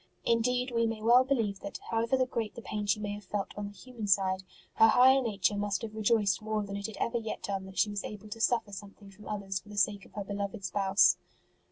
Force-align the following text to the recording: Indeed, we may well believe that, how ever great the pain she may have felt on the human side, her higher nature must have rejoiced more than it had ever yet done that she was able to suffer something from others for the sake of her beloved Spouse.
Indeed, 0.25 0.71
we 0.71 0.87
may 0.87 0.99
well 0.99 1.23
believe 1.23 1.59
that, 1.59 1.77
how 1.91 2.01
ever 2.01 2.25
great 2.25 2.55
the 2.55 2.63
pain 2.63 2.87
she 2.87 2.99
may 2.99 3.11
have 3.11 3.23
felt 3.23 3.55
on 3.55 3.67
the 3.67 3.77
human 3.77 4.07
side, 4.07 4.41
her 4.77 4.87
higher 4.87 5.21
nature 5.21 5.55
must 5.55 5.83
have 5.83 5.93
rejoiced 5.93 6.41
more 6.41 6.63
than 6.63 6.75
it 6.75 6.87
had 6.87 6.97
ever 6.97 7.19
yet 7.19 7.43
done 7.43 7.67
that 7.67 7.77
she 7.77 7.91
was 7.91 8.03
able 8.03 8.27
to 8.29 8.41
suffer 8.41 8.71
something 8.71 9.11
from 9.11 9.27
others 9.27 9.59
for 9.59 9.69
the 9.69 9.77
sake 9.77 10.03
of 10.05 10.13
her 10.13 10.23
beloved 10.23 10.65
Spouse. 10.65 11.17